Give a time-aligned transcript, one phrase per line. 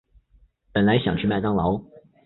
[0.73, 1.79] 本来想去麦当劳